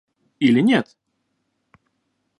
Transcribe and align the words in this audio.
Или 0.39 0.61
нет? 0.61 0.97